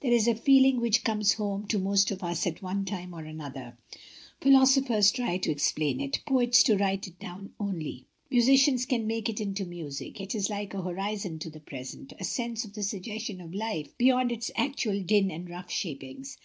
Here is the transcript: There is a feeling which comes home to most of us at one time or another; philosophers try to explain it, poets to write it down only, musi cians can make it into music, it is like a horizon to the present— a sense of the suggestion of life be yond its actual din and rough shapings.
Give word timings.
There 0.00 0.12
is 0.12 0.26
a 0.26 0.34
feeling 0.34 0.80
which 0.80 1.04
comes 1.04 1.34
home 1.34 1.66
to 1.66 1.78
most 1.78 2.10
of 2.10 2.22
us 2.24 2.46
at 2.46 2.62
one 2.62 2.86
time 2.86 3.12
or 3.12 3.22
another; 3.26 3.76
philosophers 4.40 5.12
try 5.12 5.36
to 5.36 5.50
explain 5.50 6.00
it, 6.00 6.20
poets 6.26 6.62
to 6.62 6.78
write 6.78 7.06
it 7.06 7.18
down 7.18 7.52
only, 7.60 8.06
musi 8.32 8.54
cians 8.54 8.88
can 8.88 9.06
make 9.06 9.28
it 9.28 9.42
into 9.42 9.66
music, 9.66 10.22
it 10.22 10.34
is 10.34 10.48
like 10.48 10.72
a 10.72 10.80
horizon 10.80 11.38
to 11.40 11.50
the 11.50 11.60
present— 11.60 12.14
a 12.18 12.24
sense 12.24 12.64
of 12.64 12.72
the 12.72 12.82
suggestion 12.82 13.42
of 13.42 13.52
life 13.52 13.94
be 13.98 14.06
yond 14.06 14.32
its 14.32 14.50
actual 14.56 15.02
din 15.02 15.30
and 15.30 15.50
rough 15.50 15.70
shapings. 15.70 16.38